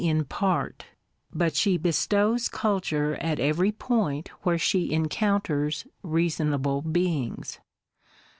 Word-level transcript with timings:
41 0.01 0.17
in 0.17 0.25
part; 0.25 0.85
but 1.31 1.55
she 1.55 1.77
bestows 1.77 2.49
culture 2.49 3.13
at 3.17 3.39
every 3.39 3.71
point 3.71 4.29
where 4.41 4.57
encounters 4.73 5.85
reasonable 6.01 6.81
beings. 6.81 7.59